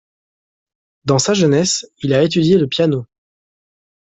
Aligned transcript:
Dans 1.05 1.19
sa 1.19 1.35
jeunesse, 1.35 1.85
il 1.99 2.15
a 2.15 2.23
étudié 2.23 2.57
le 2.57 2.65
piano. 2.67 3.05